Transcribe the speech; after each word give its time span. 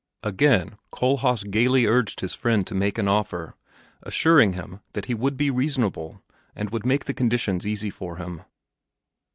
Again 0.23 0.79
Kohlhaas 0.91 1.43
gaily 1.43 1.85
urged 1.85 2.21
his 2.21 2.33
friend 2.33 2.65
to 2.65 2.73
make 2.73 2.97
an 2.97 3.07
offer, 3.07 3.53
assuring 4.01 4.53
him 4.53 4.79
that 4.93 5.05
he 5.05 5.13
would 5.13 5.37
be 5.37 5.51
reasonable 5.51 6.23
and 6.55 6.71
would 6.71 6.87
make 6.87 7.05
the 7.05 7.13
conditions 7.13 7.67
easy 7.67 7.91
for 7.91 8.15
him. 8.15 8.41